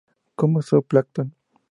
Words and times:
Come 0.39 0.63
zoo 0.67 0.81
plancton. 0.89 1.27